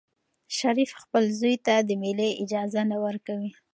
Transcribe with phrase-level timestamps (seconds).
[0.57, 3.51] شریف خپل زوی ته د مېلې اجازه نه ورکوي.